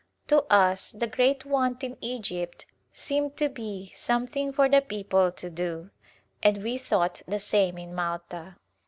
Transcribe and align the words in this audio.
To 0.29 0.45
us 0.51 0.93
the 0.93 1.05
great 1.05 1.45
want 1.45 1.83
in 1.83 1.95
Egypt 2.03 2.65
seemed 2.91 3.37
to 3.37 3.47
be 3.49 3.91
some 3.93 4.25
thing 4.25 4.51
for 4.51 4.67
the 4.67 4.81
people 4.81 5.31
to 5.33 5.49
do, 5.51 5.91
and 6.41 6.63
we 6.63 6.79
thought 6.79 7.21
the 7.27 7.37
same 7.37 7.77
in 7.77 7.93
Malta. 7.93 8.55